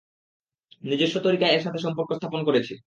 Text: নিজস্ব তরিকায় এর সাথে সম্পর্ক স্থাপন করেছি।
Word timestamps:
নিজস্ব 0.83 1.15
তরিকায় 1.23 1.53
এর 1.53 1.63
সাথে 1.63 1.79
সম্পর্ক 1.79 2.09
স্থাপন 2.17 2.41
করেছি। 2.47 2.73